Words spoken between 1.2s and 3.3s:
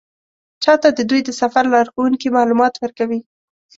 د سفر لارښوونکي معلومات ورکوي.